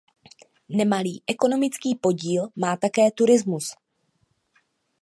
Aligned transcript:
Nemalý 0.69 1.23
ekonomický 1.27 1.95
podíl 1.95 2.47
má 2.55 2.77
také 2.77 3.11
turismus. 3.11 3.73